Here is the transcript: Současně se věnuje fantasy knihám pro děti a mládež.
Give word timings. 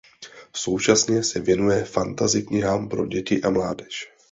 Současně 0.55 1.23
se 1.23 1.39
věnuje 1.39 1.85
fantasy 1.85 2.41
knihám 2.43 2.89
pro 2.89 3.05
děti 3.05 3.41
a 3.41 3.49
mládež. 3.49 4.11